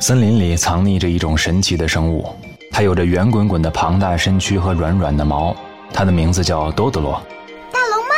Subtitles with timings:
[0.00, 2.26] 森林里藏匿着一种神奇的生物，
[2.72, 5.54] 它有着圆滚滚的庞大身躯和软软的毛，
[5.92, 7.22] 它的名字叫多德罗。
[7.70, 8.14] 大龙猫，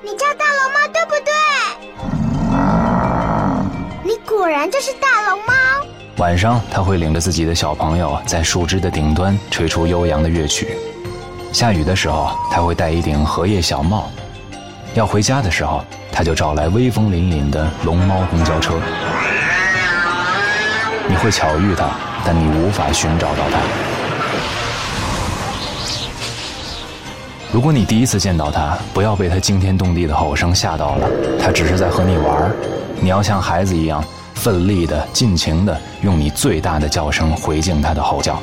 [0.00, 1.10] 你叫大龙猫对不
[4.04, 4.14] 对？
[4.14, 5.52] 你果然就是大龙猫。
[6.18, 10.78] 晚上，它会领着自己的小朋友在树枝的顶端吹出悠扬的乐曲。
[11.52, 14.08] 下雨的时候，它会戴一顶荷叶小帽。
[14.94, 18.74] 要回家的时候，它就找来威风凛凛的龙猫公交车。
[21.08, 21.90] 你会巧遇它，
[22.24, 23.58] 但你无法寻找到它。
[27.52, 31.08] 如果你第一次见到它，不要被它惊天动地的吼声吓到了，
[31.40, 32.50] 它只是在和你玩
[33.00, 34.04] 你要像孩子一样。
[34.34, 38.40] 奋力的、尽情的，用你最大的叫声回敬他的吼叫。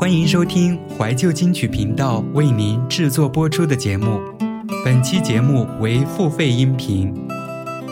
[0.00, 4.18] 欢迎收听怀旧金曲频道为您制作播出的节目。
[4.82, 7.14] 本期节目为付费音频，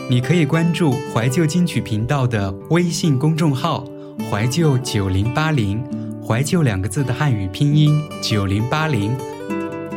[0.09, 3.85] 你可以关注怀旧金曲频道的微信公众号
[4.27, 5.83] “怀旧九零八零”。
[6.27, 9.15] 怀旧两个字的汉语拼音九零八零，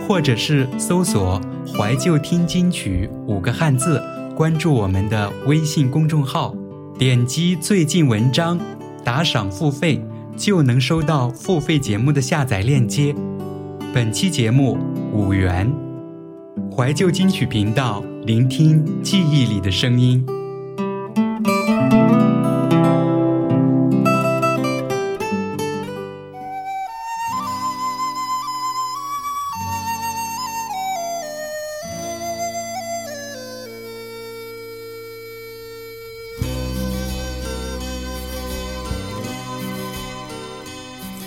[0.07, 1.41] 或者是搜索
[1.75, 3.99] “怀旧听金曲”五个汉字，
[4.37, 6.55] 关注我们的微信公众号，
[6.99, 8.61] 点击最近文章，
[9.03, 9.99] 打赏付费，
[10.37, 13.15] 就能收到付费节目的下载链接。
[13.95, 14.79] 本期节目
[15.13, 15.71] 五元，
[16.75, 20.25] 怀旧金曲频道，聆听记忆里的声音。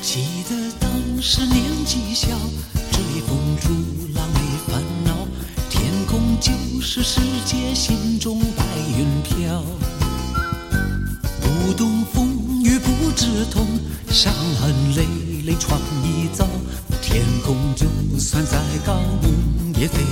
[0.05, 2.27] 记得当时年纪小，
[2.91, 3.69] 追风逐
[4.13, 5.27] 浪没烦恼，
[5.67, 8.63] 天空就是世界，心中白
[8.95, 9.63] 云飘。
[11.41, 13.65] 不懂风雨不知痛，
[14.07, 14.31] 伤
[14.61, 15.07] 痕累
[15.43, 16.47] 累闯一遭，
[17.01, 17.87] 天空就
[18.19, 20.03] 算再高，梦也飞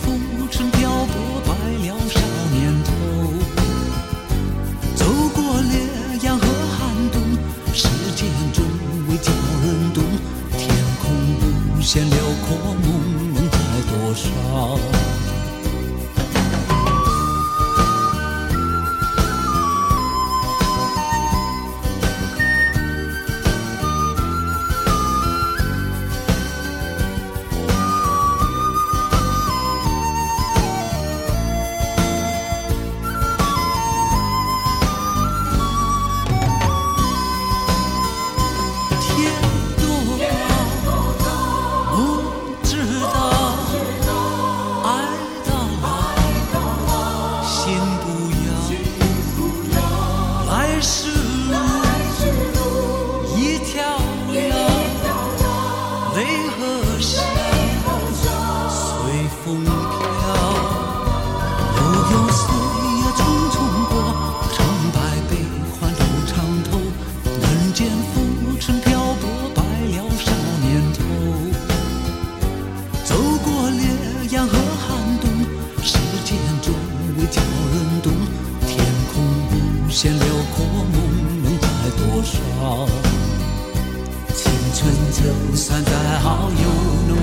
[0.00, 1.52] 浮沉漂泊白
[1.86, 2.20] 了少
[2.52, 2.90] 年头
[4.94, 5.04] 走
[5.34, 5.72] 过烈
[6.22, 7.20] 阳和寒冬
[7.74, 8.64] 时间终
[9.08, 9.32] 会叫
[9.62, 10.02] 人懂
[10.56, 10.68] 天
[11.00, 11.10] 空
[11.76, 13.58] 无限辽阔梦能在
[13.90, 15.01] 多少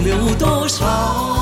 [0.04, 1.38] 留多少？